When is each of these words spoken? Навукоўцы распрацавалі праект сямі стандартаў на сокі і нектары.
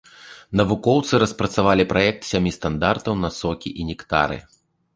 Навукоўцы 0.61 1.13
распрацавалі 1.23 1.83
праект 1.93 2.27
сямі 2.31 2.55
стандартаў 2.57 3.21
на 3.23 3.29
сокі 3.39 3.77
і 3.85 3.89
нектары. 3.95 4.37